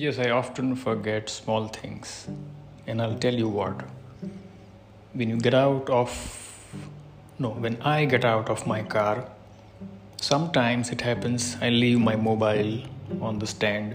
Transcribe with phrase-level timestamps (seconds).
[0.00, 2.26] Yes, I often forget small things.
[2.86, 3.82] And I'll tell you what.
[5.12, 6.14] When you get out of.
[7.38, 9.26] No, when I get out of my car,
[10.16, 12.80] sometimes it happens I leave my mobile
[13.20, 13.94] on the stand,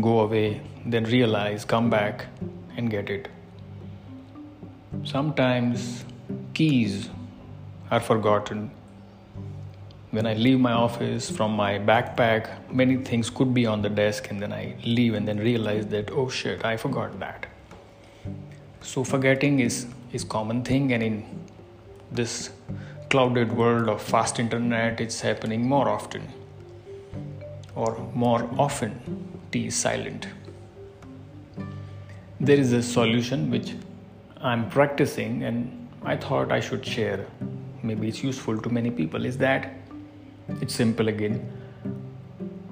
[0.00, 2.26] go away, then realize, come back
[2.76, 3.28] and get it.
[5.02, 6.04] Sometimes
[6.54, 7.10] keys
[7.90, 8.70] are forgotten
[10.10, 14.30] when I leave my office from my backpack, many things could be on the desk,
[14.30, 17.46] and then I leave and then realize that oh shit, I forgot that.
[18.80, 21.24] So forgetting is is common thing, and in
[22.12, 22.50] this
[23.10, 26.28] clouded world of fast internet, it's happening more often,
[27.74, 28.92] or more often.
[29.50, 30.28] T is silent.
[32.40, 33.74] There is a solution which
[34.40, 37.26] I'm practicing, and I thought I should share.
[37.82, 39.24] Maybe it's useful to many people.
[39.24, 39.72] Is that
[40.60, 41.50] it's simple again.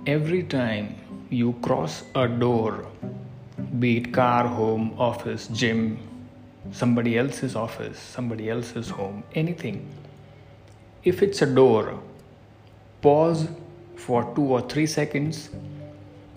[0.06, 0.96] Every time
[1.30, 2.86] you cross a door,
[3.78, 5.98] be it car, home, office, gym,
[6.72, 9.88] somebody else's office, somebody else's home, anything,
[11.02, 12.00] if it's a door,
[13.02, 13.48] pause
[13.96, 15.50] for two or three seconds,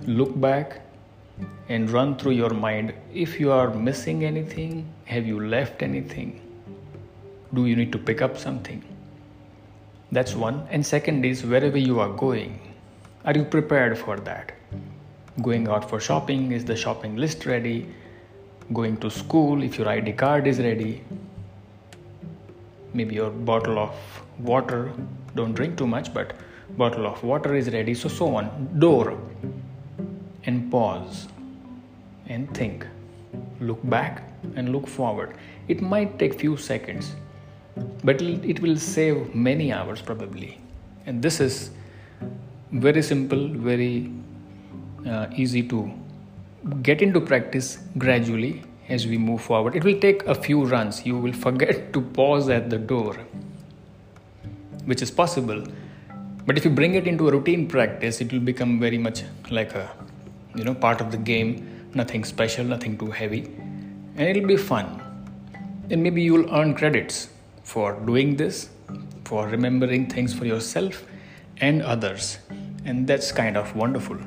[0.06, 0.82] look back,
[1.70, 6.42] and run through your mind if you are missing anything, have you left anything,
[7.54, 8.84] do you need to pick up something?
[10.12, 10.68] That's one.
[10.72, 12.60] And second is wherever you are going,
[13.26, 14.54] are you prepared for that?
[15.42, 17.94] Going out for shopping, is the shopping list ready?
[18.74, 21.04] Going to school, if your ID card is ready?
[22.94, 23.94] Maybe your bottle of
[24.40, 24.92] water,
[25.36, 26.34] don't drink too much, but
[26.78, 28.80] bottle of water is ready, so so on.
[28.80, 29.18] Door
[30.46, 31.28] and pause
[32.28, 32.88] and think.
[33.60, 34.24] Look back
[34.56, 35.36] and look forward.
[35.68, 37.14] It might take few seconds
[38.04, 40.60] but it will save many hours probably.
[41.06, 41.72] And this is
[42.72, 44.12] very simple very
[45.08, 45.92] uh, easy to
[46.82, 49.76] get into practice gradually as we move forward.
[49.76, 51.06] It will take a few runs.
[51.06, 53.18] You will forget to pause at the door
[54.86, 55.64] which is possible.
[56.46, 59.74] But if you bring it into a routine practice it will become very much like
[59.76, 59.90] a
[60.56, 61.90] you know part of the game.
[61.94, 63.46] Nothing special nothing too heavy.
[64.16, 65.02] And it'll be fun.
[65.90, 67.30] And maybe you'll earn credits
[67.68, 68.70] for doing this,
[69.26, 71.04] for remembering things for yourself
[71.58, 72.38] and others.
[72.86, 74.18] And that's kind of wonderful.